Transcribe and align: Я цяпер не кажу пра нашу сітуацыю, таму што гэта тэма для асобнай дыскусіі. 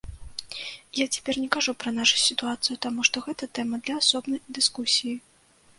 Я 0.99 1.05
цяпер 1.17 1.35
не 1.43 1.49
кажу 1.55 1.71
пра 1.83 1.93
нашу 1.99 2.17
сітуацыю, 2.23 2.81
таму 2.87 3.01
што 3.11 3.25
гэта 3.27 3.53
тэма 3.61 3.75
для 3.87 3.95
асобнай 4.05 4.39
дыскусіі. 4.59 5.15